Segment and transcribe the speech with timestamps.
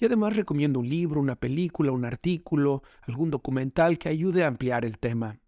[0.00, 4.86] y además recomiendo un libro, una película, un artículo, algún documental que ayude a ampliar
[4.86, 5.38] el tema.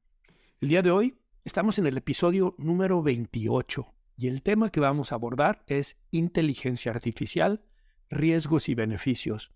[0.61, 3.87] El día de hoy estamos en el episodio número 28
[4.19, 7.65] y el tema que vamos a abordar es inteligencia artificial,
[8.11, 9.53] riesgos y beneficios.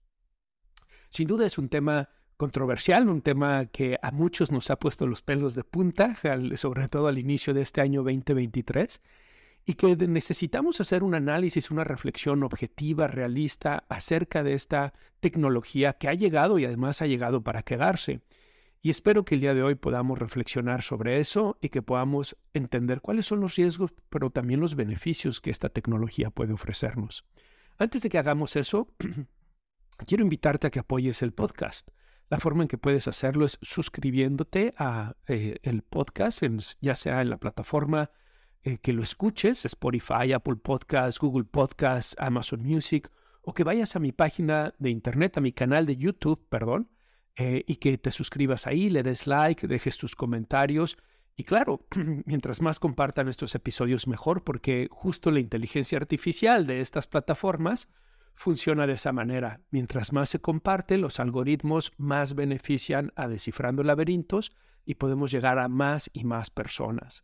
[1.11, 2.09] Sin duda es un tema
[2.39, 6.17] controversial, un tema que a muchos nos ha puesto los pelos de punta,
[6.57, 9.01] sobre todo al inicio de este año 2023
[9.67, 16.09] y que necesitamos hacer un análisis, una reflexión objetiva, realista acerca de esta tecnología que
[16.09, 18.21] ha llegado y además ha llegado para quedarse.
[18.81, 23.01] Y espero que el día de hoy podamos reflexionar sobre eso y que podamos entender
[23.01, 27.25] cuáles son los riesgos, pero también los beneficios que esta tecnología puede ofrecernos.
[27.77, 28.95] Antes de que hagamos eso,
[30.07, 31.89] quiero invitarte a que apoyes el podcast.
[32.29, 36.45] La forma en que puedes hacerlo es suscribiéndote a eh, el podcast,
[36.81, 38.13] ya sea en la plataforma
[38.67, 43.09] eh, que lo escuches, Spotify, Apple Podcasts, Google Podcasts, Amazon Music,
[43.43, 46.91] o que vayas a mi página de internet, a mi canal de YouTube, perdón,
[47.37, 50.99] eh, y que te suscribas ahí, le des like, dejes tus comentarios.
[51.37, 51.87] Y claro,
[52.27, 57.89] mientras más compartan estos episodios, mejor, porque justo la inteligencia artificial de estas plataformas
[58.35, 59.61] funciona de esa manera.
[59.71, 64.51] Mientras más se comparte, los algoritmos más benefician a descifrando laberintos
[64.85, 67.23] y podemos llegar a más y más personas.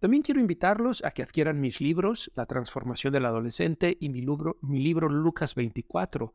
[0.00, 4.58] También quiero invitarlos a que adquieran mis libros, La transformación del adolescente y mi libro,
[4.62, 6.34] mi libro Lucas 24,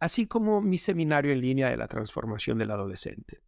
[0.00, 3.40] así como mi seminario en línea de la transformación del adolescente.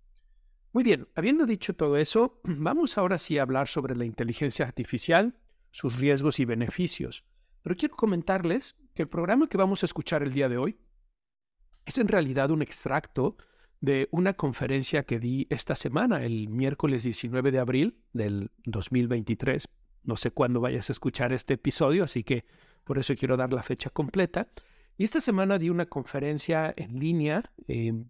[0.73, 5.37] Muy bien, habiendo dicho todo eso, vamos ahora sí a hablar sobre la inteligencia artificial,
[5.73, 7.25] sus riesgos y beneficios.
[7.63, 10.79] Pero quiero comentarles que el programa que vamos a escuchar el día de hoy
[11.85, 13.37] es en realidad un extracto
[13.87, 19.69] de una conferencia que di esta semana, el miércoles 19 de abril del 2023.
[20.03, 22.45] No sé cuándo vayas a escuchar este episodio, así que
[22.83, 24.49] por eso quiero dar la fecha completa.
[24.99, 28.09] Y esta semana di una conferencia en línea em,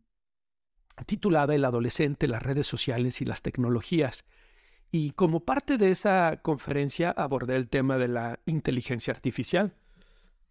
[1.04, 4.24] titulada El adolescente, las redes sociales y las tecnologías.
[4.90, 9.74] Y como parte de esa conferencia abordé el tema de la inteligencia artificial.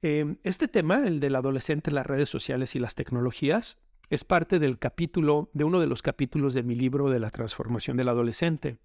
[0.03, 3.80] Em, este tema, el del adolescente, las redes sociales y las tecnologías,
[4.10, 7.98] es parte del capítulo, de uno de los capítulos de mi libro de la transformación
[7.98, 8.78] del adolescente.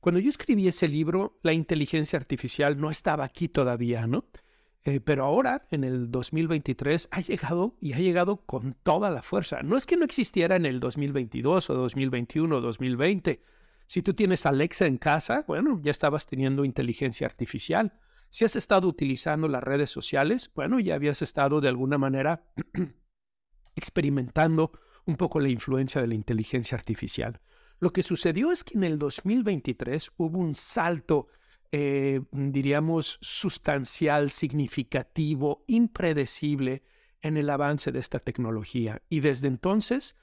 [0.00, 4.24] Cuando yo escribí ese libro, la inteligencia artificial no estaba aquí todavía, ¿no?
[4.84, 9.62] Eh, pero ahora, en el 2023, ha llegado y ha llegado con toda la fuerza.
[9.62, 13.42] No es que no existiera en el 2022 o 2021 o 2020.
[13.86, 17.92] Si tú tienes Alexa en casa, bueno, ya estabas teniendo inteligencia artificial.
[18.30, 22.44] Si has estado utilizando las redes sociales, bueno, ya habías estado de alguna manera
[23.74, 24.72] experimentando
[25.06, 27.40] un poco la influencia de la inteligencia artificial.
[27.78, 31.28] Lo que sucedió es que en el 2023 hubo un salto,
[31.72, 36.82] eh, diríamos, sustancial, significativo, impredecible
[37.22, 39.02] en el avance de esta tecnología.
[39.08, 40.16] Y desde entonces,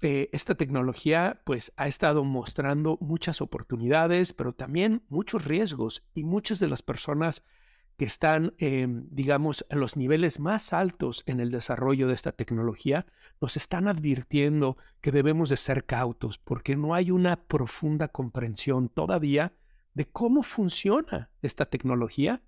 [0.00, 6.58] eh, esta tecnología pues ha estado mostrando muchas oportunidades, pero también muchos riesgos y muchas
[6.58, 7.42] de las personas
[7.96, 13.06] que están, em, digamos, en los niveles más altos en el desarrollo de esta tecnología,
[13.40, 19.52] nos están advirtiendo que debemos de ser cautos porque no hay una profunda comprensión todavía
[19.94, 22.42] de cómo funciona esta tecnología.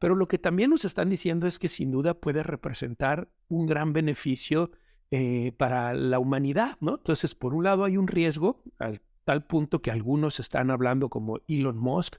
[0.00, 3.92] Pero lo que también nos están diciendo es que sin duda puede representar un gran
[3.92, 4.70] beneficio
[5.10, 6.96] eh, para la humanidad, ¿no?
[6.96, 11.38] Entonces, por un lado hay un riesgo, al tal punto que algunos están hablando como
[11.48, 12.16] Elon Musk,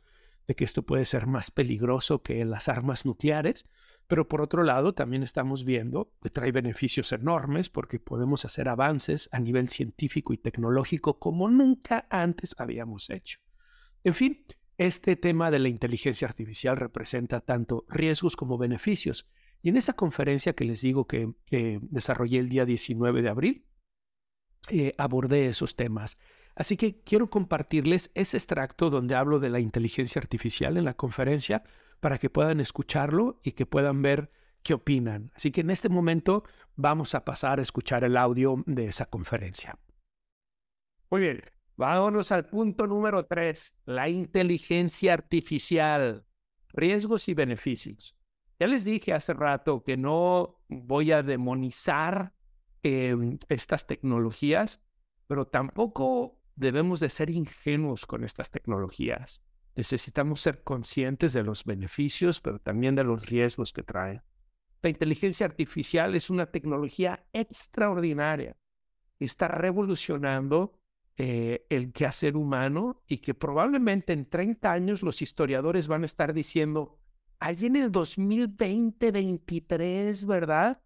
[0.49, 3.69] de que esto puede ser más peligroso que las armas nucleares,
[4.07, 9.29] pero por otro lado también estamos viendo que trae beneficios enormes porque podemos hacer avances
[9.31, 13.37] a nivel científico y tecnológico como nunca antes habíamos hecho.
[14.03, 14.43] En fin,
[14.79, 19.29] este tema de la inteligencia artificial representa tanto riesgos como beneficios.
[19.61, 21.31] Y en esa conferencia que les digo que
[21.83, 23.67] desarrollé el día 19 de abril,
[24.71, 26.17] eh, abordé esos temas.
[26.59, 31.63] Así que quiero compartirles ese extracto donde hablo de la inteligencia artificial en la conferencia
[32.01, 34.29] para que puedan escucharlo y que puedan ver
[34.61, 35.31] qué opinan.
[35.35, 36.43] Así que en este momento
[36.75, 39.79] vamos a pasar a escuchar el audio de esa conferencia.
[41.09, 41.41] Muy bien,
[41.77, 46.25] vámonos al punto número tres, la inteligencia artificial,
[46.73, 48.17] riesgos y beneficios.
[48.59, 52.33] Ya les dije hace rato que no voy a demonizar
[52.83, 54.83] em, estas tecnologías,
[55.25, 59.41] pero tampoco debemos de ser ingenuos con estas tecnologías.
[59.75, 64.21] Necesitamos ser conscientes de los beneficios, pero también de los riesgos que traen.
[64.81, 68.57] La inteligencia artificial es una tecnología extraordinaria.
[69.19, 70.73] Está revolucionando
[71.17, 76.33] eh, el quehacer humano y que probablemente en 30 años los historiadores van a estar
[76.33, 76.99] diciendo,
[77.39, 80.81] allí en el 2020-23, ¿verdad?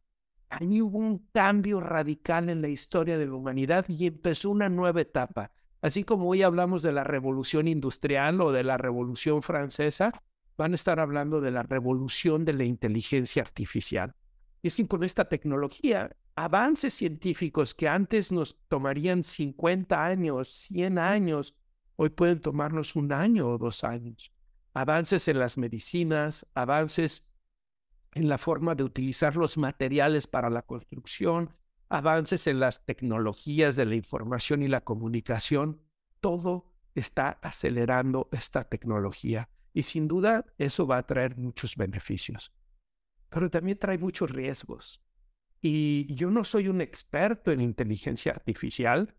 [0.50, 5.02] Allí hubo un cambio radical en la historia de la humanidad y empezó una nueva
[5.02, 5.52] etapa.
[5.84, 10.14] Así como hoy hablamos de la revolución industrial o de la revolución francesa,
[10.56, 14.16] van a estar hablando de la revolución de la inteligencia artificial.
[14.62, 21.00] Y es que con esta tecnología, avances científicos que antes nos tomarían 50 años, 100
[21.00, 21.54] años,
[21.98, 24.32] hoy pueden tomarnos un año o dos años.
[24.74, 27.28] Avances en las medicinas, avances
[28.14, 31.50] en la forma de utilizar los materiales para la construcción,
[31.94, 35.80] avances en las tecnologías de la información y la comunicación,
[36.22, 42.52] todo está acelerando esta tecnología y sin duda eso va a traer muchos beneficios,
[43.30, 45.04] pero también trae muchos riesgos.
[45.62, 49.16] Y yo no soy un experto en inteligencia artificial,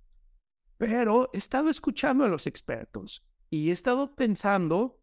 [0.77, 5.01] pero he estado escuchando a los expertos y he estado pensando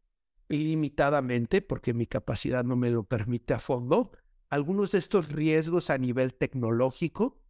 [0.50, 4.12] ilimitadamente, porque mi capacidad no me lo permite a fondo,
[4.50, 7.41] algunos de estos riesgos a nivel tecnológico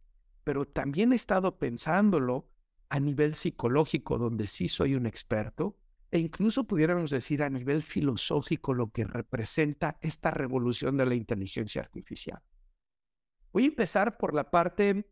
[0.44, 2.48] pero también he estado pensándolo
[2.88, 5.78] a nivel psicológico, donde sí soy un experto,
[6.10, 11.80] e incluso pudiéramos decir a nivel filosófico lo que representa esta revolución de la inteligencia
[11.80, 12.42] artificial.
[13.52, 15.10] Voy a empezar por la parte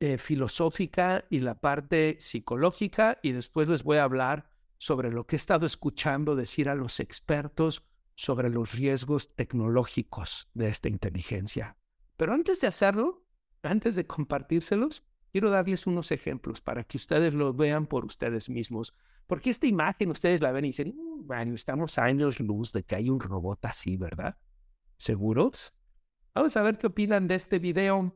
[0.00, 5.36] eh, filosófica y la parte psicológica y después les voy a hablar sobre lo que
[5.36, 7.84] he estado escuchando decir a los expertos
[8.14, 11.76] sobre los riesgos tecnológicos de esta inteligencia.
[12.16, 13.26] Pero antes de hacerlo,
[13.62, 18.94] antes de compartírselos, quiero darles unos ejemplos para que ustedes lo vean por ustedes mismos.
[19.26, 22.96] Porque esta imagen ustedes la ven y dicen, mm, bueno, estamos años luz de que
[22.96, 24.38] hay un robot así, ¿verdad?
[24.96, 25.74] ¿Seguros?
[26.34, 28.14] Vamos a ver qué opinan de este video.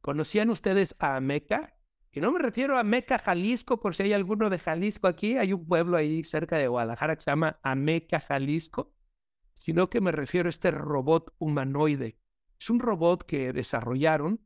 [0.00, 1.76] ¿Conocían ustedes a Ameca?
[2.12, 5.36] Y no me refiero a Ameca, Jalisco, por si hay alguno de Jalisco aquí.
[5.36, 8.94] Hay un pueblo ahí cerca de Guadalajara que se llama Ameca, Jalisco.
[9.54, 12.18] Sino que me refiero a este robot humanoide.
[12.58, 14.45] Es un robot que desarrollaron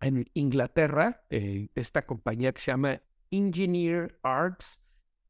[0.00, 4.82] en Inglaterra, eh, esta compañía que se llama Engineer Arts,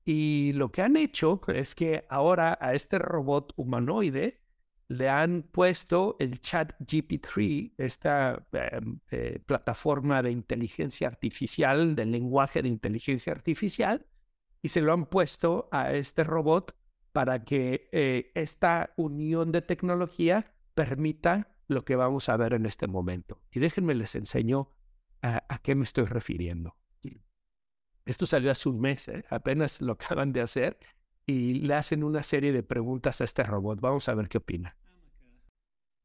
[0.04, 4.40] y lo que han hecho es que ahora a este robot humanoide
[4.88, 12.62] le han puesto el chat GP3, esta em, eh, plataforma de inteligencia artificial, del lenguaje
[12.62, 14.06] de inteligencia artificial,
[14.62, 16.76] y se lo han puesto a este robot
[17.12, 22.86] para que eh, esta unión de tecnología permita lo que vamos a ver en este
[22.86, 23.40] momento.
[23.50, 24.70] Y déjenme les enseño
[25.22, 26.76] a, qué me estoy refiriendo.
[28.04, 29.24] Esto salió hace un mes, ¿eh?
[29.30, 30.78] apenas lo acaban de hacer
[31.26, 33.80] y le hacen una serie de preguntas a este robot.
[33.80, 34.76] Vamos a ver qué opina.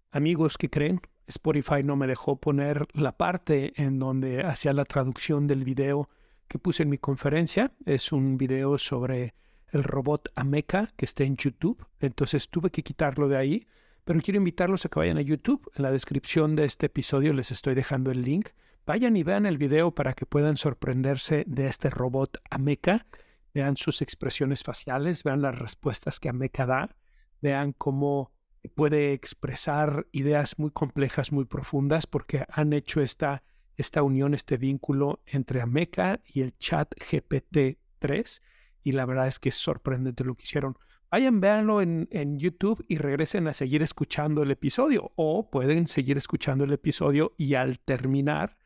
[0.09, 0.99] Amigos, ¿qué creen?
[1.27, 6.09] Spotify no me dejó poner la parte en donde hacía la traducción del video
[6.47, 7.71] que puse en mi conferencia.
[7.85, 9.35] Es un video sobre
[9.69, 11.85] el robot Ameca que está en YouTube.
[11.99, 13.67] Entonces tuve que quitarlo de ahí
[14.03, 15.71] pero quiero invitarlos a que vayan a YouTube.
[15.75, 18.49] En la descripción de este episodio les estoy dejando el link.
[18.85, 23.05] Vayan y vean el video para que puedan sorprenderse de este robot Ameca.
[23.53, 26.95] Vean sus expresiones faciales, vean las respuestas que Ameca da,
[27.41, 28.31] vean cómo
[28.75, 33.43] puede expresar ideas muy complejas, muy profundas, porque han hecho esta,
[33.75, 38.41] esta unión, este vínculo entre Ameca y el chat GPT-3.
[38.83, 40.77] Y la verdad es que es sorprendente lo que hicieron
[41.11, 45.11] vayan, véanlo en, en, YouTube y regresen a seguir escuchando el episodio.
[45.15, 48.57] O pueden seguir escuchando el episodio y al terminar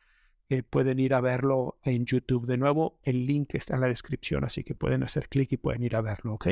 [0.48, 2.46] eh, pueden ir a verlo en YouTube.
[2.46, 5.82] De nuevo, el link está en la descripción, así que pueden hacer clic y pueden
[5.82, 6.48] ir a verlo, ¿ok?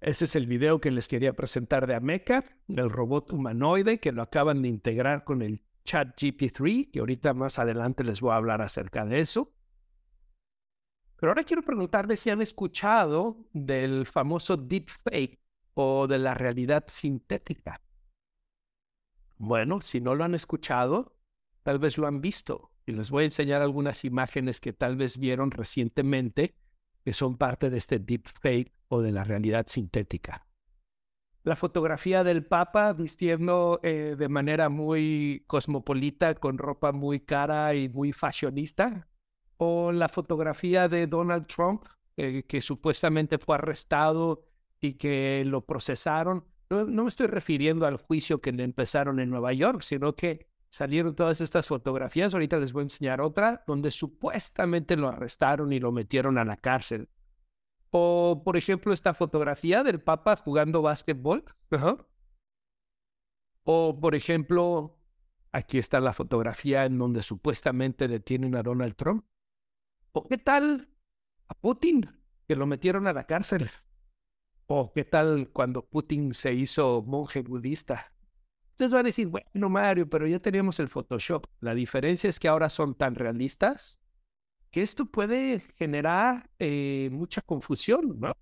[0.00, 4.22] Ese es el video que les quería presentar de Ameca, el robot humanoide que lo
[4.22, 8.62] acaban de integrar con el chat GP3, que ahorita más adelante les voy a hablar
[8.62, 9.52] acerca de eso.
[11.22, 15.38] Pero ahora quiero preguntarles si han escuchado del famoso deepfake
[15.74, 17.80] o de la realidad sintética.
[19.36, 21.16] Bueno, si no lo han escuchado,
[21.62, 22.72] tal vez lo han visto.
[22.86, 26.56] Y les voy a enseñar algunas imágenes que tal vez vieron recientemente
[27.04, 30.48] que son parte de este deepfake o de la realidad sintética.
[31.44, 37.88] La fotografía del Papa vistiendo eh, de manera muy cosmopolita, con ropa muy cara y
[37.88, 39.06] muy fashionista,
[39.56, 41.84] o la fotografía de Donald Trump,
[42.16, 44.44] eh, que supuestamente fue arrestado
[44.80, 46.44] y que lo procesaron.
[46.68, 51.14] No, me estoy refiriendo al juicio que le empezaron en Nueva York, sino que salieron
[51.14, 52.32] todas estas fotografías.
[52.32, 56.56] Ahorita les voy a enseñar otra donde supuestamente lo arrestaron y lo metieron a la
[56.56, 57.08] cárcel.
[57.90, 61.44] O, por ejemplo, esta fotografía del Papa jugando básquetbol.
[63.64, 64.98] O, por ejemplo,
[65.52, 69.24] aquí está la fotografía en donde supuestamente detienen a Donald Trump.
[70.14, 70.90] ¿O qué tal
[71.48, 72.10] a Putin,
[72.46, 73.70] que lo metieron a la cárcel?
[74.66, 78.12] ¿O qué tal cuando Putin se hizo monje budista?
[78.70, 81.46] Ustedes van a decir, bueno, Mario, pero ya teníamos el Photoshop.
[81.60, 84.00] La diferencia es que ahora son tan realistas
[84.70, 88.34] que esto puede generar eh, mucha confusión, ¿no?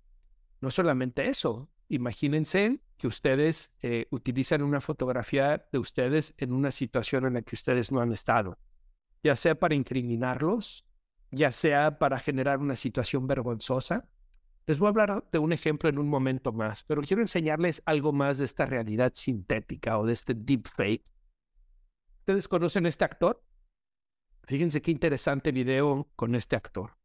[0.59, 1.69] No solamente eso.
[1.87, 7.55] Imagínense que ustedes eh, utilizan una fotografía de ustedes en una situación en la que
[7.55, 8.57] ustedes no han estado,
[9.23, 10.85] ya sea para incriminarlos,
[11.31, 14.07] ya sea para generar una situación vergonzosa.
[14.67, 18.13] Les voy a hablar de un ejemplo en un momento más, pero quiero enseñarles algo
[18.13, 21.03] más de esta realidad sintética o de este deepfake.
[22.19, 23.43] ¿Ustedes conocen este actor?
[24.43, 26.97] Fíjense qué interesante video con este actor.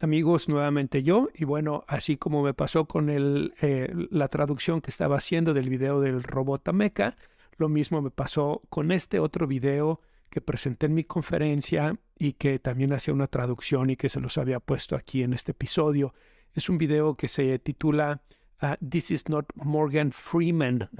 [0.00, 4.90] Amigos, nuevamente yo, y bueno, así como me pasó con el, eh, la traducción que
[4.90, 7.16] estaba haciendo del video del robot Ameca,
[7.56, 10.00] lo mismo me pasó con este otro video
[10.34, 14.36] que presenté en mi conferencia y que también hacía una traducción y que se los
[14.36, 16.12] había puesto aquí en este episodio.
[16.54, 18.20] Es un video que se titula
[18.58, 20.90] ah, This is not Morgan Freeman.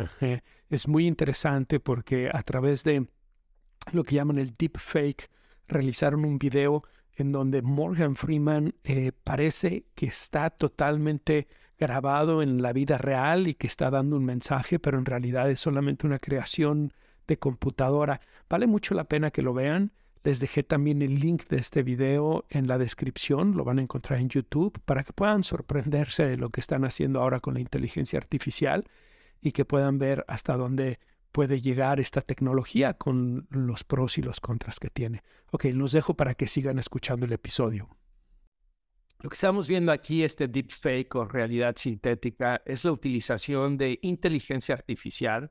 [0.70, 3.08] Es muy interesante porque a través de
[3.90, 5.28] lo que llaman el deep fake
[5.66, 6.84] realizaron un video
[7.16, 13.54] en donde Morgan Freeman eh, parece que está totalmente grabado en la vida real y
[13.54, 16.92] que está dando un mensaje, pero en realidad es solamente una creación
[17.26, 18.20] de computadora.
[18.48, 19.92] Vale mucho la pena que lo vean.
[20.22, 24.20] Les dejé también el link de este video en la descripción, lo van a encontrar
[24.20, 28.18] en YouTube, para que puedan sorprenderse de lo que están haciendo ahora con la inteligencia
[28.18, 28.84] artificial
[29.42, 30.98] y que puedan ver hasta dónde
[31.30, 35.22] puede llegar esta tecnología con los pros y los contras que tiene.
[35.50, 37.88] Ok, los dejo para que sigan escuchando el episodio.
[39.20, 44.74] Lo que estamos viendo aquí, este deepfake o realidad sintética, es la utilización de inteligencia
[44.74, 45.50] artificial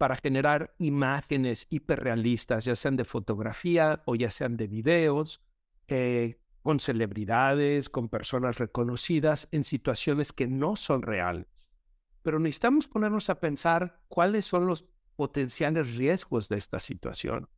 [0.00, 5.42] para generar imágenes hiperrealistas, ya sean de fotografía o ya sean de videos,
[5.88, 11.68] eh, con celebridades, con personas reconocidas en situaciones que no son reales.
[12.22, 17.50] Pero necesitamos ponernos a pensar cuáles son los potenciales riesgos de esta situación.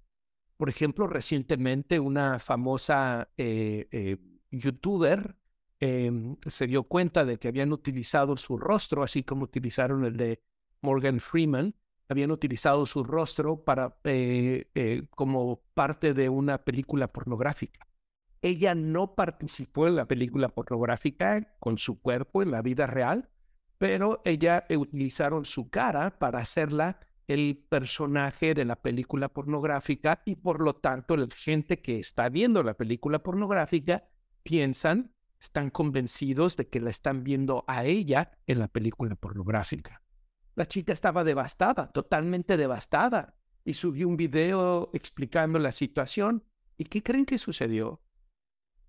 [0.57, 4.17] Por ejemplo, recientemente una famosa eh, eh,
[4.51, 5.37] youtuber
[5.79, 10.43] em, se dio cuenta de que habían utilizado su rostro, así como utilizaron el de
[10.81, 11.77] Morgan Freeman,
[12.13, 17.89] habían utilizado su rostro para, eh, eh, como parte de una película pornográfica.
[18.41, 23.29] Ella no participó en la película pornográfica con su cuerpo en la vida real,
[23.79, 30.37] pero ella eh, utilizaron su cara para hacerla el personaje de la película pornográfica y
[30.37, 34.09] por lo tanto la gente que está viendo la película pornográfica
[34.43, 40.03] piensan, están convencidos de que la están viendo a ella en la película pornográfica.
[40.55, 46.45] La chica estaba devastada, totalmente devastada, y subió un video explicando la situación.
[46.77, 48.03] ¿Y qué creen que sucedió?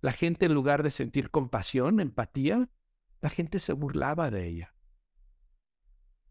[0.00, 2.68] La gente, en lugar de sentir compasión, empatía,
[3.20, 4.74] la gente se burlaba de ella.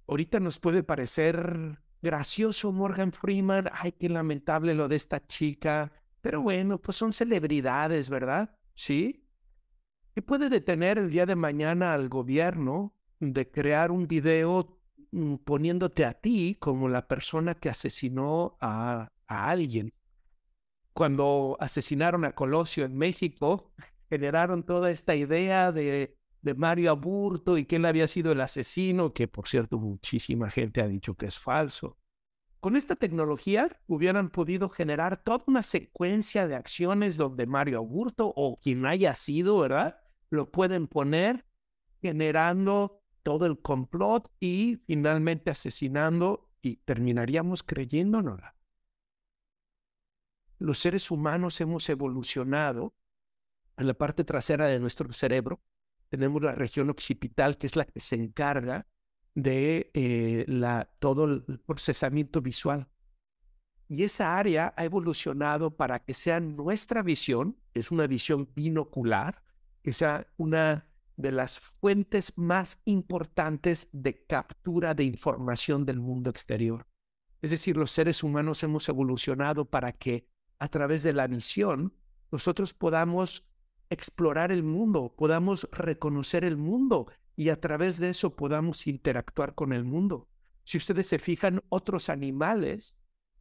[0.08, 6.42] Ahorita nos puede parecer gracioso Morgan Freeman, ay, qué lamentable lo de esta chica, pero
[6.42, 8.56] bueno, pues son celebridades, ¿verdad?
[8.75, 9.25] ¿Sí?
[10.13, 14.83] ¿Qué puede detener el día de mañana al gobierno de crear un video
[15.43, 19.93] poniéndote a ti como la persona que asesinó a, alguien.
[20.93, 23.74] Cuando asesinaron a Colosio en México,
[24.10, 29.13] generaron toda esta idea de, de Mario Aburto y que él había sido el asesino,
[29.13, 31.98] que por cierto muchísima gente ha dicho que es falso.
[32.60, 38.58] Con esta tecnología hubieran podido generar toda una secuencia de acciones donde Mario Aburto o
[38.60, 40.00] quien haya sido, ¿verdad?
[40.29, 41.46] Lo pueden poner
[42.01, 48.39] generando todo el complot y finalmente asesinando y terminaríamos creyéndonos.
[50.60, 52.94] Los seres humanos hemos evolucionado
[53.77, 55.62] en la parte trasera de nuestro cerebro.
[56.10, 58.88] Tenemos la región occipital, que es la que se encarga
[59.36, 62.88] de eh, la, todo el procesamiento visual.
[63.89, 69.44] Y esa área ha evolucionado para que sea nuestra visión, es una visión binocular,
[69.82, 76.88] que sea una de las fuentes más importantes de captura de información del mundo exterior.
[77.41, 80.27] Es decir, los seres humanos hemos evolucionado para que
[80.60, 81.93] a través de la visión
[82.32, 83.46] nosotros podamos
[83.89, 89.74] explorar el mundo, podamos reconocer el mundo y a través de eso podamos interactuar con
[89.74, 90.29] el mundo.
[90.63, 92.96] Si ustedes se fijan, otros animales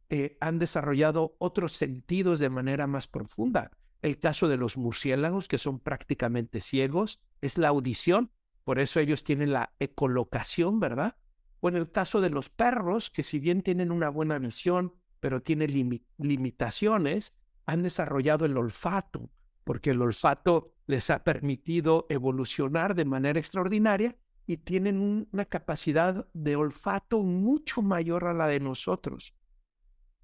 [0.09, 3.71] eh, han desarrollado otros sentidos de manera más profunda.
[4.01, 8.31] El caso de los murciélagos, que son prácticamente ciegos, es la audición,
[8.63, 11.17] por eso ellos tienen la ecolocación, ¿verdad?
[11.59, 15.41] O en el caso de los perros, que si bien tienen una buena visión, pero
[15.41, 17.35] tienen limitaciones,
[17.65, 19.29] han desarrollado el olfato,
[19.65, 26.55] porque el olfato les ha permitido evolucionar de manera extraordinaria y tienen una capacidad de
[26.55, 29.35] olfato mucho mayor a la de nosotros.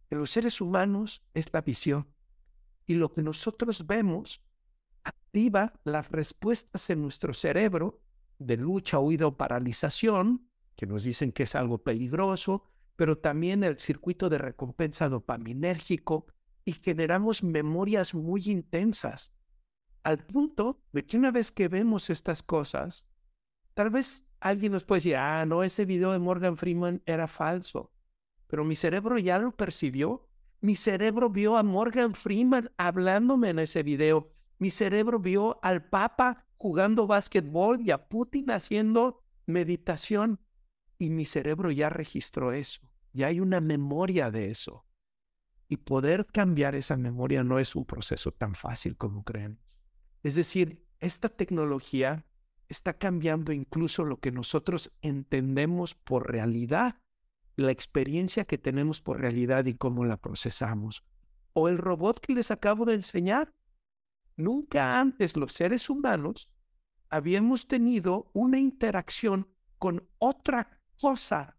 [0.09, 2.07] En los seres humanos es la visión.
[2.85, 4.41] Y lo que nosotros vemos
[5.29, 8.01] activa las respuestas en nuestro cerebro
[8.39, 12.63] de lucha, huida o paralización, que nos dicen que es algo peligroso,
[12.95, 16.25] pero también el circuito de recompensa dopaminérgico
[16.65, 19.33] y generamos memorias muy intensas,
[20.03, 23.05] al punto de que una vez que vemos estas cosas,
[23.74, 27.91] tal vez alguien nos puede decir, ah, no, ese video de Morgan Freeman era falso
[28.50, 30.27] pero mi cerebro ya lo percibió.
[30.59, 34.33] Mi cerebro vio a Morgan Freeman hablándome en ese video.
[34.59, 40.39] Mi cerebro vio al Papa jugando básquetbol y a Putin haciendo meditación.
[40.97, 42.81] Y mi cerebro ya registró eso.
[43.13, 44.85] Ya hay una memoria de eso.
[45.67, 49.59] Y poder cambiar esa memoria no es un proceso tan fácil como creen.
[50.23, 52.25] Es decir, esta tecnología
[52.67, 56.99] está cambiando incluso lo que nosotros entendemos por realidad
[57.59, 61.03] la experiencia que tenemos por realidad y cómo la procesamos.
[61.53, 63.53] O el robot que les acabo de enseñar.
[64.39, 66.50] Nunca antes los seres humanos
[67.10, 71.58] habíamos tenido una interacción con otra cosa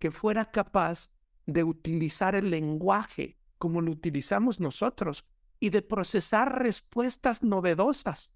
[0.00, 1.12] que fuera capaz
[1.46, 5.24] de utilizar el lenguaje como lo utilizamos nosotros
[5.60, 8.34] y de procesar respuestas novedosas,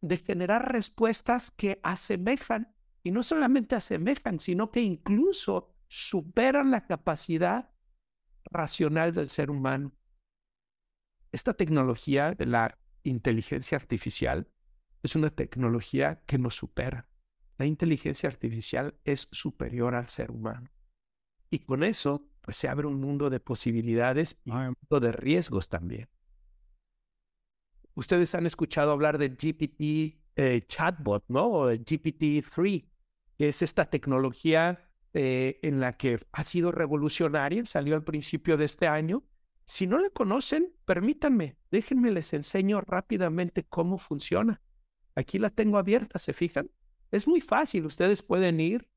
[0.00, 7.72] de generar respuestas que asemejan, y no solamente asemejan, sino que incluso superan la capacidad
[8.44, 9.90] racional del ser humano.
[11.32, 14.48] Esta tecnología de la inteligencia artificial
[15.02, 17.08] es una tecnología que nos supera.
[17.58, 20.70] La inteligencia artificial es superior al ser humano.
[21.50, 25.68] Y con eso, pues se abre un mundo de posibilidades y un mundo de riesgos
[25.68, 26.08] también.
[27.94, 31.46] Ustedes han escuchado hablar de GPT eh, chatbot, ¿no?
[31.46, 32.84] O de GPT-3,
[33.38, 38.66] que es esta tecnología eh, en la que ha sido revolucionaria, salió al principio de
[38.66, 39.24] este año.
[39.66, 44.62] Si no la conocen, permítanme, déjenme les enseño rápidamente cómo funciona.
[45.16, 46.70] Aquí la tengo abierta, ¿se fijan?
[47.10, 48.88] Es muy fácil, ustedes pueden ir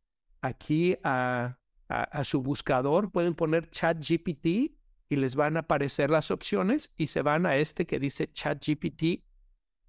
[0.41, 6.93] aquí a, a, su buscador, pueden poner ChatGPT y les van a aparecer las opciones
[6.95, 9.23] y se van a este que dice ChatGPT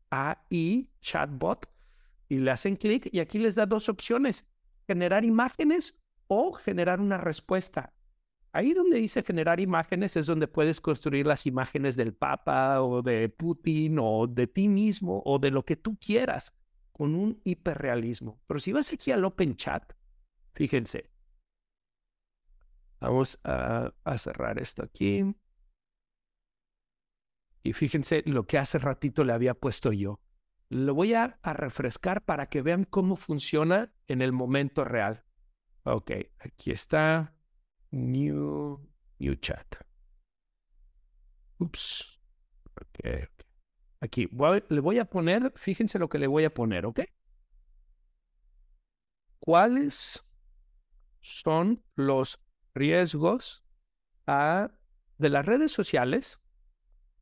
[0.09, 1.69] AI Chatbot
[2.29, 4.47] y le hacen clic y aquí les da dos opciones,
[4.87, 7.93] generar imágenes o generar una respuesta.
[8.53, 13.29] Ahí donde dice generar imágenes es donde puedes construir las imágenes del Papa o de
[13.29, 16.57] Putin o de ti mismo o de lo que tú quieras
[16.93, 18.41] con un hiperrealismo.
[18.47, 19.93] Pero si vas aquí al Open Chat,
[20.53, 21.11] fíjense.
[22.99, 25.25] Vamos a, cerrar esto aquí.
[27.63, 30.21] Y fíjense lo que hace ratito le había puesto yo.
[30.69, 35.25] Lo voy a refrescar para que vean cómo funciona en el momento real.
[35.85, 37.40] Ok, aquí está.
[37.93, 38.81] New,
[39.19, 39.77] new chat.
[41.59, 42.19] Ups.
[42.81, 43.29] Ok.
[44.01, 44.29] Aquí
[44.69, 47.01] le voy a poner, fíjense lo que le voy a poner, ¿ok?
[49.41, 50.25] ¿Cuáles
[51.21, 52.41] son los
[52.75, 53.65] riesgos
[54.27, 56.39] de las redes sociales,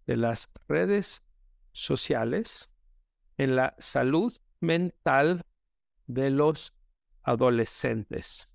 [0.07, 1.23] de las redes
[1.73, 2.71] sociales
[3.39, 5.43] en la salud mental
[6.07, 6.75] de los
[7.23, 8.49] adolescentes.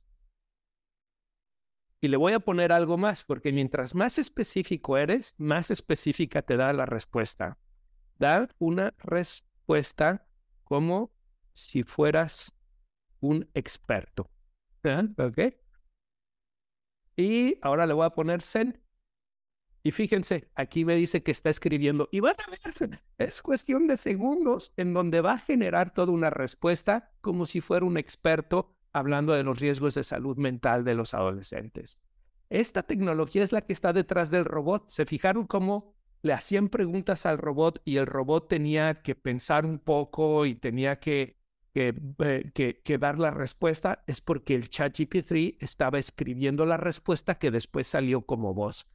[2.04, 6.58] Y le voy a poner algo más, porque mientras más específico eres, más específica te
[6.58, 7.58] da la respuesta.
[8.20, 10.28] Da una respuesta
[10.66, 11.14] como
[11.54, 12.54] si fueras
[13.22, 14.30] un experto.
[15.18, 15.56] ¿Ok?
[17.16, 18.82] Y ahora le voy a poner send.
[19.82, 22.10] Y fíjense, aquí me dice que está escribiendo.
[22.12, 26.30] Y van a ver, es cuestión de segundos en donde va a generar toda una
[26.30, 31.14] respuesta como si fuera un experto hablando de los riesgos de salud mental de los
[31.14, 32.00] adolescentes.
[32.50, 34.88] Esta tecnología es la que está detrás del robot.
[34.88, 39.80] ¿Se fijaron cómo le hacían preguntas al robot y el robot tenía que pensar un
[39.80, 41.36] poco y tenía eh,
[41.74, 44.04] que, que dar la respuesta?
[44.06, 48.88] Es porque el ChatGPT estaba escribiendo la respuesta que después salió como voz.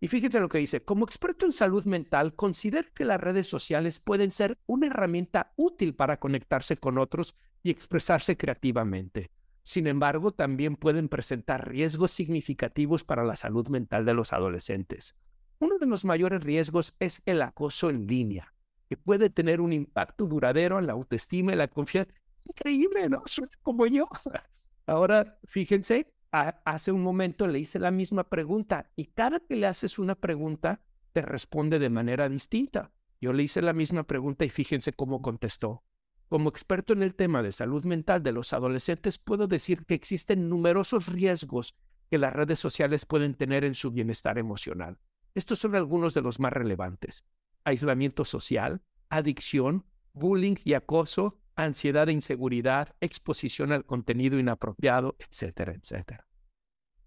[0.00, 3.98] Y fíjense lo que dice, como experto en salud mental, considero que las redes sociales
[3.98, 9.30] pueden ser una herramienta útil para conectarse con otros y expresarse creativamente.
[9.68, 15.14] Sin embargo, también pueden presentar riesgos significativos para la salud mental de los adolescentes.
[15.58, 18.54] Uno de los mayores riesgos es el acoso en línea,
[18.88, 22.10] que puede tener un impacto duradero en la autoestima y la confianza.
[22.46, 23.22] increíble, ¿no?
[23.60, 24.08] Como yo.
[24.86, 29.98] Ahora, fíjense, hace un momento le hice la misma pregunta y cada que le haces
[29.98, 30.80] una pregunta,
[31.12, 32.90] te responde de manera distinta.
[33.20, 35.82] Yo le hice la misma pregunta y fíjense cómo contestó.
[36.28, 40.50] Como experto en el tema de salud mental de los adolescentes, puedo decir que existen
[40.50, 41.74] numerosos riesgos
[42.10, 44.98] que las redes sociales pueden tener en su bienestar emocional.
[45.34, 47.24] Estos son algunos de los más relevantes.
[47.64, 56.26] Aislamiento social, adicción, bullying y acoso, ansiedad e inseguridad, exposición al contenido inapropiado, etcétera, etcétera.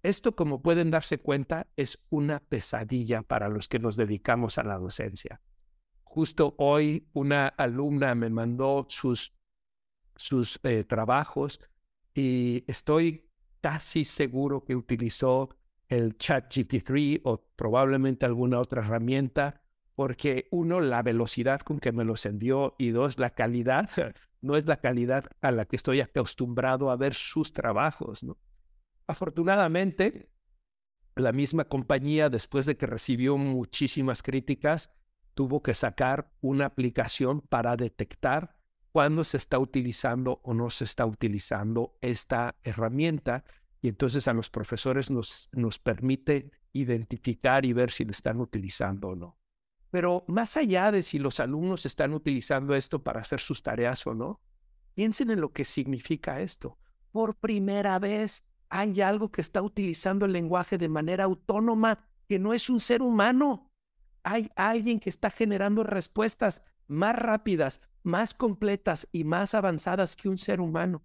[0.03, 4.79] Esto, como pueden darse cuenta, es una pesadilla para los que nos dedicamos a la
[4.79, 5.41] docencia.
[6.13, 9.33] Justo hoy una alumna me mandó sus,
[10.17, 11.61] sus eh, trabajos
[12.13, 13.29] y estoy
[13.61, 15.55] casi seguro que utilizó
[15.87, 19.61] el chat GP3 o probablemente alguna otra herramienta,
[19.95, 23.89] porque uno, la velocidad con que me los envió y dos, la calidad,
[24.41, 28.21] no es la calidad a la que estoy acostumbrado a ver sus trabajos.
[28.21, 28.37] ¿no?
[29.07, 30.29] Afortunadamente,
[31.15, 34.93] la misma compañía, después de que recibió muchísimas críticas,
[35.33, 38.55] tuvo que sacar una aplicación para detectar
[38.91, 43.43] cuándo se está utilizando o no se está utilizando esta herramienta
[43.81, 49.09] y entonces a los profesores nos, nos permite identificar y ver si lo están utilizando
[49.09, 49.37] o no.
[49.89, 54.13] Pero más allá de si los alumnos están utilizando esto para hacer sus tareas o
[54.13, 54.41] no,
[54.93, 56.77] piensen en lo que significa esto.
[57.11, 62.53] Por primera vez hay algo que está utilizando el lenguaje de manera autónoma, que no
[62.53, 63.70] es un ser humano
[64.23, 70.37] hay alguien que está generando respuestas más rápidas, más completas y más avanzadas que un
[70.37, 71.03] ser humano.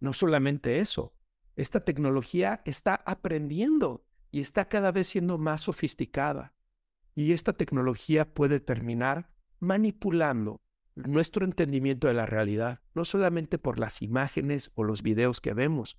[0.00, 1.14] No solamente eso,
[1.56, 6.54] esta tecnología está aprendiendo y está cada vez siendo más sofisticada.
[7.14, 10.60] Y esta tecnología puede terminar manipulando
[10.94, 15.98] nuestro entendimiento de la realidad, no solamente por las imágenes o los videos que vemos,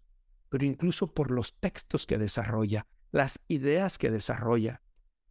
[0.49, 4.81] pero incluso por los textos que desarrolla, las ideas que desarrolla,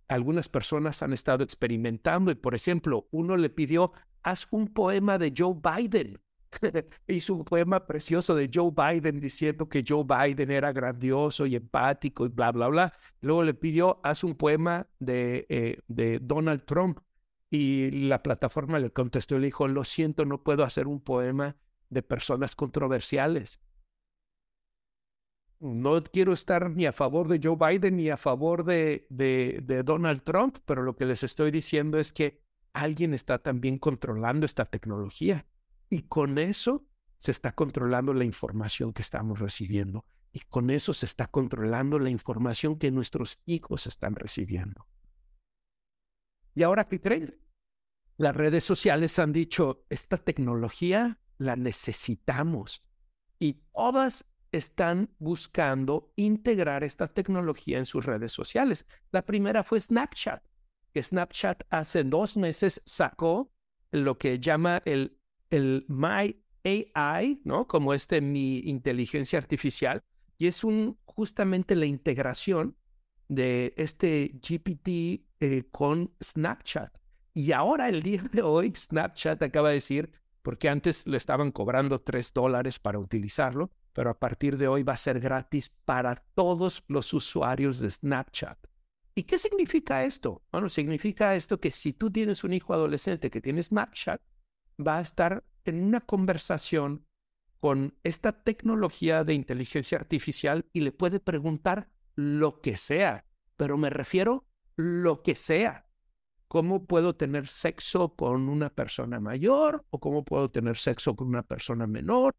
[0.08, 3.92] algunas personas han estado experimentando y, por ejemplo, uno le pidió,
[4.22, 6.20] haz un poema de Joe Biden.
[7.06, 12.24] Hizo un poema precioso de Joe Biden diciendo que Joe Biden era grandioso y empático
[12.24, 12.92] y bla, bla, bla.
[13.20, 17.00] Luego le pidió, haz un poema de, eh, de Donald Trump.
[17.48, 21.56] Y la plataforma le contestó y le dijo, lo siento, no puedo hacer un poema
[21.90, 23.60] de personas controversiales
[25.60, 29.06] no quiero estar ni a favor de Joe Biden ni a favor de,
[29.84, 32.42] Donald Trump, pero lo que les estoy diciendo es que
[32.72, 35.46] alguien está también controlando esta tecnología
[35.88, 41.06] y con eso se está controlando la información que estamos recibiendo y con eso se
[41.06, 44.86] está controlando la información que nuestros hijos están recibiendo.
[46.54, 47.40] ¿Y ahora qué creen?
[48.18, 52.82] Las redes sociales han dicho, esta tecnología la necesitamos
[53.38, 58.86] y todas están buscando integrar esta tecnología en sus redes sociales.
[59.12, 60.42] La primera fue Snapchat,
[60.92, 63.50] que Snapchat hace dos meses sacó
[63.90, 65.18] lo que llama el,
[65.50, 67.66] el My AI, ¿no?
[67.66, 70.02] Como este mi inteligencia artificial,
[70.38, 72.76] y es un, justamente la integración
[73.28, 76.96] de este GPT eh, con Snapchat.
[77.34, 80.10] Y ahora, el día de hoy, Snapchat acaba de decir,
[80.42, 84.92] porque antes le estaban cobrando tres dólares para utilizarlo, pero a partir de hoy va
[84.92, 88.58] a ser gratis para todos los usuarios de Snapchat.
[89.14, 90.42] ¿Y qué significa esto?
[90.52, 94.20] Bueno, significa esto que si tú tienes un hijo adolescente que tiene Snapchat,
[94.86, 97.06] va a estar en una conversación
[97.58, 103.24] con esta tecnología de inteligencia artificial y le puede preguntar lo que sea,
[103.56, 105.88] pero me refiero lo que sea.
[106.48, 111.44] ¿Cómo puedo tener sexo con una persona mayor o cómo puedo tener sexo con una
[111.44, 112.36] persona menor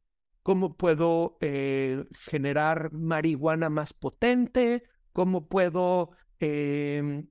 [0.48, 7.28] cómo puedo eh, generar marihuana más potente, cómo puedo em,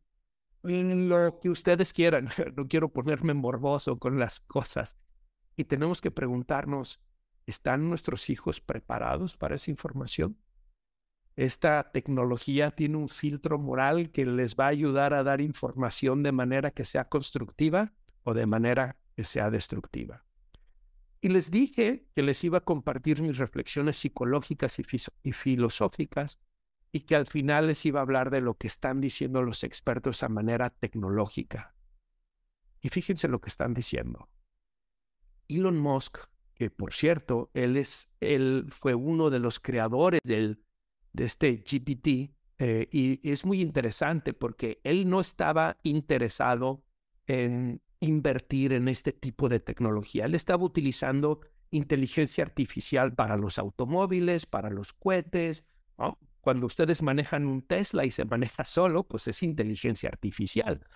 [0.63, 2.29] lo que ustedes quieran.
[2.57, 4.99] No quiero ponerme morboso con las cosas.
[5.57, 7.01] Y tenemos que preguntarnos,
[7.47, 10.37] ¿están nuestros hijos preparados para esa información?
[11.37, 16.33] Esta tecnología tiene un filtro moral que les va a ayudar a dar información de
[16.33, 20.26] manera que sea constructiva o de manera que sea destructiva.
[21.21, 26.41] Y les dije que les iba a compartir mis reflexiones psicológicas y, filosóficas
[26.93, 30.23] y que al final les iba a hablar de lo que están diciendo los expertos
[30.23, 31.75] a manera tecnológica.
[32.81, 34.29] Y fíjense lo que están diciendo.
[35.49, 36.19] Elon Musk
[36.57, 40.63] que por cierto, él, es, él fue uno de los creadores del,
[41.13, 46.83] de este GPT eh, y es muy interesante porque él no estaba interesado
[47.27, 50.25] en invertir en este tipo de tecnología.
[50.25, 51.41] Él estaba utilizando
[51.71, 55.65] inteligencia artificial para los automóviles, para los cohetes.
[56.41, 60.87] Cuando ustedes manejan un Tesla y se maneja solo, pues es inteligencia artificial.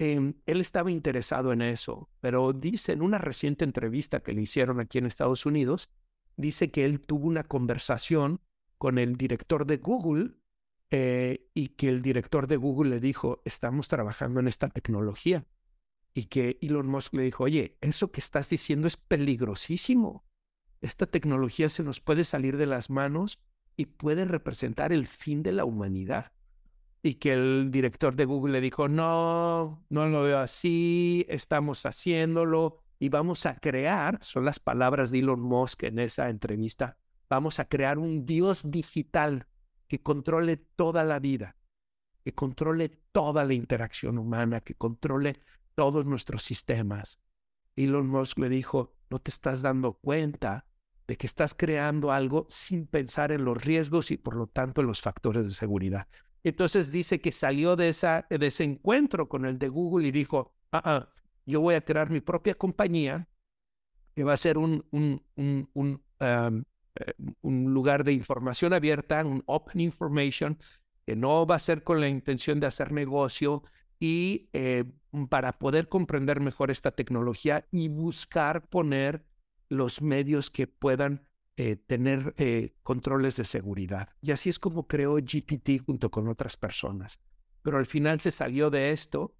[0.00, 4.80] Em, él estaba interesado en eso, pero dice en una reciente entrevista que le hicieron
[4.80, 5.90] aquí en Estados Unidos,
[6.36, 8.40] dice que él tuvo una conversación
[8.76, 10.36] con el director de Google
[10.90, 15.44] eh, y que el director de Google le dijo, estamos trabajando en esta tecnología.
[16.18, 20.24] Y que Elon Musk le dijo, oye, eso que estás diciendo es peligrosísimo.
[20.80, 23.38] Esta tecnología se nos puede salir de las manos
[23.76, 26.32] y puede representar el fin de la humanidad.
[27.04, 32.82] Y que el director de Google le dijo, no, no lo veo así, estamos haciéndolo
[32.98, 36.98] y vamos a crear, son las palabras de Elon Musk en esa entrevista,
[37.30, 39.46] vamos a crear un Dios digital
[39.86, 41.54] que controle toda la vida,
[42.24, 45.38] que controle toda la interacción humana, que controle
[45.78, 47.20] todos nuestros sistemas.
[47.76, 50.66] Elon Musk le dijo, no te estás dando cuenta
[51.06, 54.88] de que estás creando algo sin pensar en los riesgos y por lo tanto en
[54.88, 56.08] los factores de seguridad.
[56.42, 61.12] Entonces dice que salió de, ese encuentro con el de Google y dijo, ah, ah,
[61.46, 63.28] yo voy a crear mi propia compañía
[64.16, 66.64] que va a ser un, un, eh,
[67.42, 70.58] un lugar de información abierta, un open information,
[71.06, 73.62] que no va a ser con la intención de hacer negocio
[73.98, 74.84] y eh,
[75.28, 79.24] para poder comprender mejor esta tecnología y buscar poner
[79.68, 82.34] los medios que puedan eh, tener
[82.82, 84.10] controles de seguridad.
[84.22, 87.20] Y así es como creó GPT junto con otras personas.
[87.62, 89.34] Pero al final se salió de esto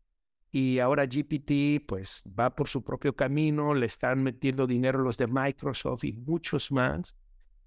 [0.51, 5.27] y ahora GPT pues va por su propio camino, le están metiendo dinero los de
[5.27, 7.17] Microsoft y muchos más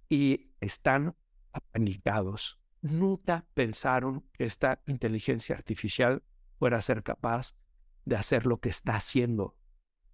[0.09, 1.15] y están
[1.53, 2.59] apanicados.
[2.81, 6.23] Nunca pensaron que esta inteligencia artificial
[6.61, 7.55] fuera a ser capaz
[8.05, 9.55] de hacer lo que está haciendo.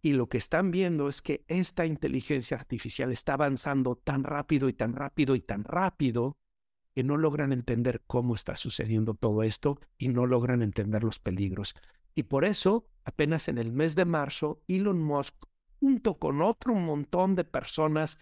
[0.02, 4.74] Y lo que están viendo es que esta inteligencia artificial está avanzando tan rápido y
[4.74, 6.38] tan rápido y tan rápido
[6.96, 11.76] que no logran entender cómo está sucediendo todo esto y no logran entender los peligros.
[12.16, 15.36] Y por eso, apenas en el mes de marzo, Elon Musk,
[15.82, 18.18] junto con otro montón de personas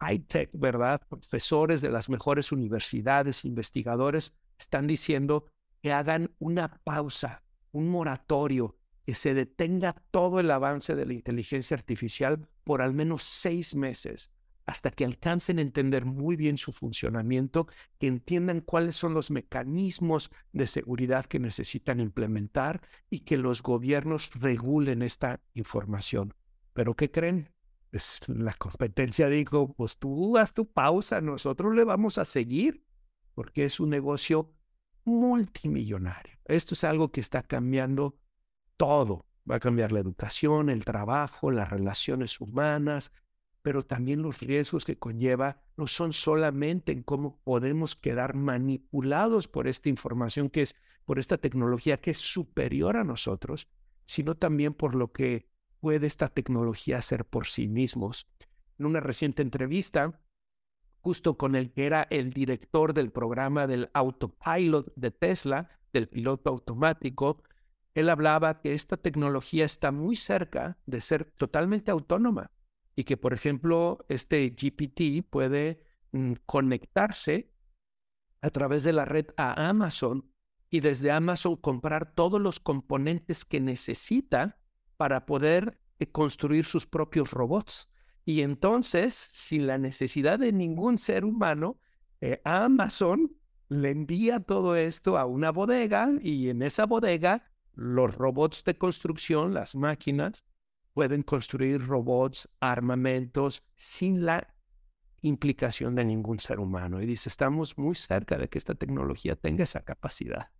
[0.00, 1.00] high-tech, ¿verdad?
[1.08, 5.46] Profesores de las mejores universidades, investigadores, están diciendo
[5.82, 7.42] que hagan una pausa,
[7.72, 13.24] un moratorio, que se detenga todo el avance de la inteligencia artificial por al menos
[13.24, 14.30] seis meses,
[14.64, 17.66] hasta que alcancen a entender muy bien su funcionamiento,
[17.98, 24.30] que entiendan cuáles son los mecanismos de seguridad que necesitan implementar y que los gobiernos
[24.34, 26.32] regulen esta información.
[26.72, 27.50] ¿Pero qué creen?
[28.28, 32.86] la competencia dijo, pues tú haz tu pausa, nosotros le vamos a seguir,
[33.34, 34.54] porque es un negocio
[35.04, 36.38] multimillonario.
[36.44, 38.18] Esto es algo que está cambiando
[38.76, 39.26] todo.
[39.50, 43.12] Va a cambiar la educación, el trabajo, las relaciones humanas,
[43.62, 49.68] pero también los riesgos que conlleva no son solamente en cómo podemos quedar manipulados por
[49.68, 53.68] esta información que es, por esta tecnología que es superior a nosotros,
[54.04, 55.48] sino también por lo que
[55.80, 58.28] puede esta tecnología hacer por sí mismos.
[58.78, 60.20] En una reciente entrevista,
[61.02, 66.50] justo con el que era el director del programa del autopilot de Tesla, del piloto
[66.50, 67.42] automático,
[67.94, 72.50] él hablaba que esta tecnología está muy cerca de ser totalmente autónoma
[72.96, 77.52] y que, por ejemplo, este GPT puede mm, conectarse
[78.40, 80.30] a través de la red a Amazon
[80.70, 84.58] y desde Amazon comprar todos los componentes que necesita
[84.96, 87.91] para poder eh, construir sus propios robots.
[88.24, 91.78] Y entonces, sin la necesidad de ningún ser humano,
[92.20, 93.32] eh, Amazon
[93.68, 99.54] le envía todo esto a una bodega y en esa bodega los robots de construcción,
[99.54, 100.44] las máquinas,
[100.92, 104.54] pueden construir robots, armamentos, sin la
[105.22, 107.00] implicación de ningún ser humano.
[107.00, 110.50] Y dice, estamos muy cerca de que esta tecnología tenga esa capacidad.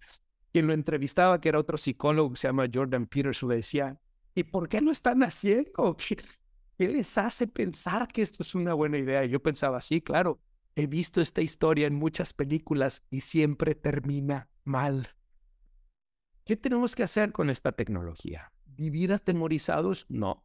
[0.52, 4.00] Quien lo entrevistaba, que era otro psicólogo que se llama Jordan Peterson, le decía,
[4.34, 5.96] ¿Y por qué lo están haciendo?
[6.76, 9.24] ¿Qué, les hace pensar que esto es una buena idea?
[9.24, 10.40] Yo pensaba, sí, claro,
[10.74, 15.08] he visto esta historia en muchas películas y siempre termina mal.
[16.44, 18.52] ¿Qué tenemos que hacer con esta tecnología?
[18.66, 20.06] ¿Vivir atemorizados?
[20.08, 20.44] No.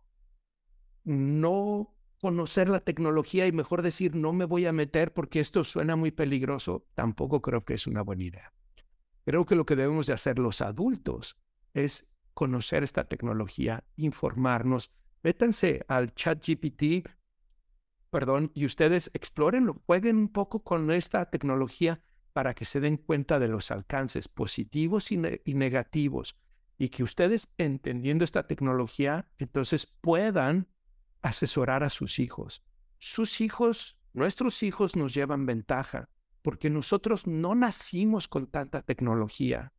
[1.04, 5.96] No conocer la tecnología y mejor decir no me voy a meter porque esto suena
[5.96, 8.54] muy peligroso, tampoco creo que es una buena idea.
[9.26, 11.38] Creo que lo que debemos de hacer los adultos
[11.74, 14.92] es conocer esta tecnología, informarnos.
[15.24, 17.08] Métanse al chat GPT
[18.10, 22.02] perdón, y ustedes exploren, jueguen un poco con esta tecnología
[22.34, 26.36] para que se den cuenta de los alcances positivos y negativos
[26.78, 30.68] y que ustedes, entendiendo esta tecnología, entonces puedan
[31.22, 32.64] asesorar a sus hijos.
[33.00, 36.10] Sus hijos, nuestros hijos nos llevan ventaja
[36.44, 39.74] porque nosotros no nacimos con tanta tecnología.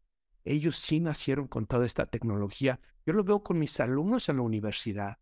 [0.44, 2.80] Ellos sí nacieron con toda esta tecnología.
[3.06, 5.18] Yo lo veo con mis alumnos en la universidad.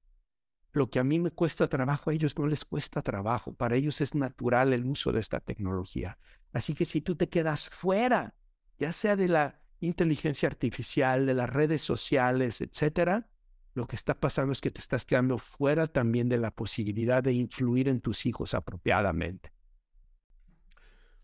[0.76, 3.54] Lo que a mí me cuesta trabajo, a ellos no les cuesta trabajo.
[3.54, 6.18] Para ellos es natural el uso de esta tecnología.
[6.52, 8.34] Así que si tú te quedas fuera,
[8.78, 13.26] ya sea de la inteligencia artificial, de las redes sociales, etcétera,
[13.72, 17.32] lo que está pasando es que te estás quedando fuera también de la posibilidad de
[17.32, 19.54] influir en tus hijos apropiadamente.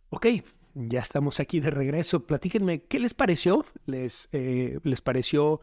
[0.09, 0.29] Ok,
[0.73, 2.27] ya estamos aquí de regreso.
[2.27, 3.67] Platíquenme, ¿qué les pareció?
[3.85, 5.61] ¿Les, eh, ¿Les pareció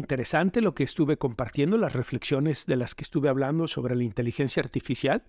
[0.00, 4.60] interesante lo que estuve compartiendo, las reflexiones de las que estuve hablando sobre la inteligencia
[4.60, 5.24] artificial?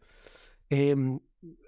[0.70, 1.20] Em,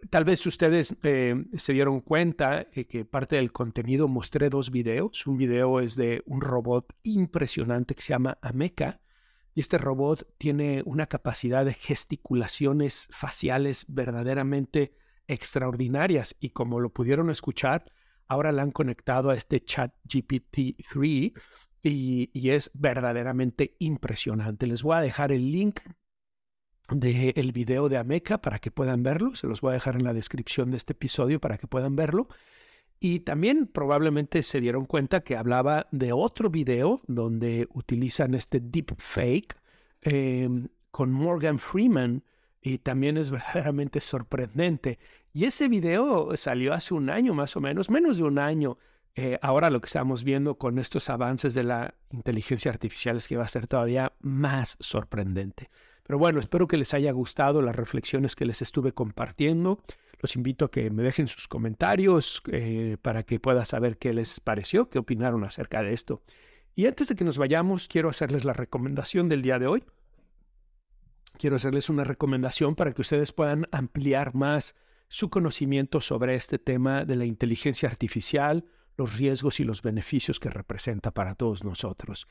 [0.10, 5.28] tal vez ustedes eh, se dieron cuenta que parte del contenido mostré dos videos.
[5.28, 9.02] Un video es de un robot impresionante que se llama Ameca.
[9.54, 14.96] Y este robot tiene una capacidad de gesticulaciones faciales verdaderamente
[15.28, 16.36] extraordinarias.
[16.40, 17.92] Y como lo pudieron escuchar,
[18.28, 21.34] ahora la han conectado a este chat GPT-3
[21.84, 24.68] y, es verdaderamente impresionante.
[24.68, 25.82] Les voy a dejar el link
[26.90, 29.36] del video de Ameca para que puedan verlo.
[29.36, 32.28] Se los voy a dejar en la descripción de este episodio para que puedan verlo.
[33.00, 39.58] Y también probablemente se dieron cuenta que hablaba de otro video donde utilizan este deepfake
[40.04, 40.50] eh,
[40.90, 42.24] con Morgan Freeman
[42.62, 45.00] y también es verdaderamente sorprendente.
[45.34, 48.78] Y ese video salió hace un año más o menos, menos de un año.
[49.16, 53.38] Eh, ahora lo que estamos viendo con estos avances de la inteligencia artificial es que
[53.38, 55.70] va a ser todavía más sorprendente.
[56.04, 59.82] Pero bueno, espero que les haya gustado las reflexiones que les estuve compartiendo.
[60.20, 64.40] Los invito a que me dejen sus comentarios eh, para que pueda saber qué les
[64.40, 66.22] pareció, qué opinaron acerca de esto.
[66.76, 69.84] Y antes de que nos vayamos, quiero hacerles la recomendación del día de hoy.
[71.38, 74.76] Quiero hacerles una recomendación para que ustedes puedan ampliar más
[75.08, 78.66] su conocimiento sobre este tema de la inteligencia artificial,
[78.98, 82.28] los riesgos y los beneficios que representa para todos nosotros.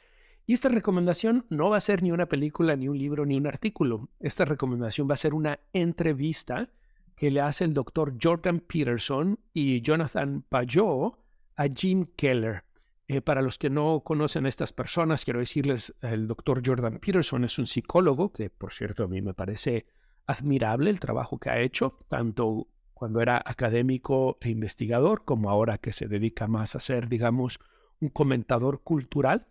[0.46, 3.46] Y esta recomendación no va a ser ni una película, ni un libro, ni un
[3.46, 4.08] artículo.
[4.18, 6.70] Esta recomendación va a ser una entrevista
[7.14, 11.18] que le hace el doctor Jordan Peterson y Jonathan Pajot
[11.56, 12.64] a Jim Keller.
[13.08, 17.44] Eh, para los que no conocen a estas personas, quiero decirles, el doctor Jordan Peterson
[17.44, 19.86] es un psicólogo que, por cierto, a mí me parece
[20.26, 22.68] admirable el trabajo que ha hecho, tanto
[23.02, 27.58] cuando era académico e investigador, como ahora que se dedica más a ser, digamos,
[27.98, 29.48] un comentador cultural.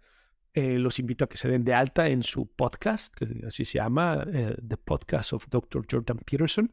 [0.54, 3.80] Eh, los invito a que se den de alta en su podcast, que así se
[3.80, 5.86] llama, eh, The Podcast of Dr.
[5.92, 6.72] Jordan Peterson.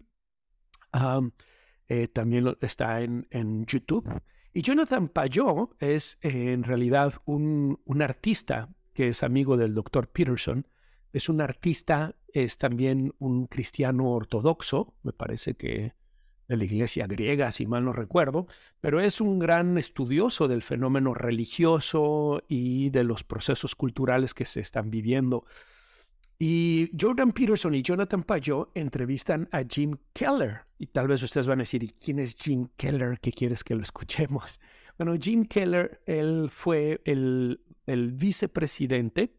[1.88, 3.26] Eh, también está en,
[3.66, 4.08] YouTube.
[4.52, 10.12] Y Jonathan Payot es en realidad un, artista que es amigo del Dr.
[10.12, 10.64] Peterson.
[11.12, 15.97] Es un artista, es también un cristiano ortodoxo, me parece que
[16.48, 18.46] de la iglesia griega, si mal no recuerdo,
[18.80, 24.60] pero es un gran estudioso del fenómeno religioso y de los procesos culturales que se
[24.60, 25.44] están viviendo.
[26.38, 30.66] Y Jordan Peterson y Jonathan Pajot entrevistan a Jim Keller.
[30.78, 33.18] Y tal vez ustedes van a decir, ¿quién es Jim Keller?
[33.20, 34.60] ¿Qué quieres que lo escuchemos?
[34.98, 39.32] Bueno, Jim Keller, él fue el, el vicepresidente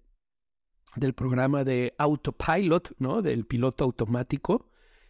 [0.96, 3.22] del programa de Autopilot, ¿no?
[3.22, 4.70] Del piloto automático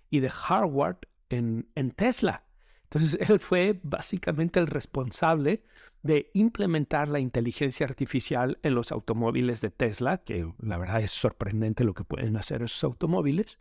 [0.09, 0.97] y de Harvard
[1.29, 2.45] en, Tesla.
[2.83, 5.63] Entonces, él fue básicamente el responsable
[6.01, 11.83] de implementar la inteligencia artificial en los automóviles de Tesla, que la verdad es sorprendente
[11.83, 13.59] lo que pueden hacer esos automóviles.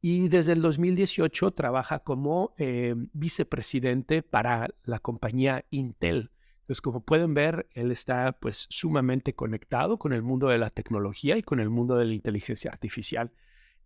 [0.00, 6.30] Y desde el 2018 trabaja como eh, vicepresidente para la compañía Intel.
[6.66, 11.36] Entonces, como pueden ver, él está pues sumamente conectado con el mundo de la tecnología
[11.36, 13.32] y con el mundo de la inteligencia artificial.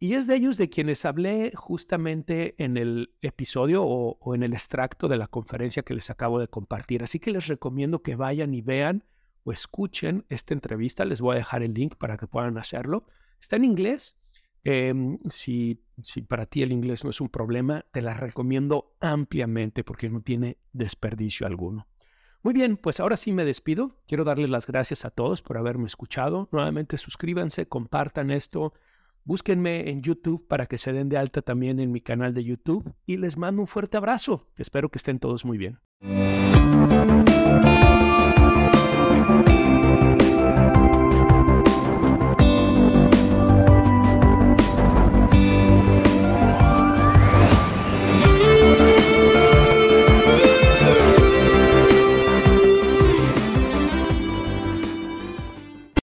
[0.03, 5.09] Y es de ellos de quienes hablé justamente en el episodio o, en el extracto
[5.09, 7.03] de la conferencia que les acabo de compartir.
[7.03, 9.05] Así que les recomiendo que vayan y vean
[9.45, 11.05] o escuchen esta entrevista.
[11.05, 13.05] Les voy a dejar el link para que puedan hacerlo.
[13.39, 14.17] Está en inglés.
[14.65, 19.85] Em, si, si para ti el inglés no es un problema, te la recomiendo ampliamente
[19.85, 21.89] porque no tiene desperdicio alguno.
[22.43, 24.01] Muy bien, pues ahora sí me despido.
[24.09, 26.49] Quiero darles las gracias a todos por haberme escuchado.
[26.53, 28.73] Nuevamente suscríbanse, compartan esto
[29.25, 32.95] Búsquenme en YouTube para que se den de alta también en mi canal de YouTube
[33.07, 34.49] y les mando un fuerte abrazo.
[34.57, 35.79] Espero que estén todos muy bien.